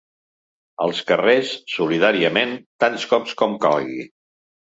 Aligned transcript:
Als 0.85 1.01
carrers, 1.09 1.51
solidàriament, 1.73 2.55
tants 2.85 3.05
cop 3.13 3.29
com 3.43 3.55
calgui. 3.67 4.01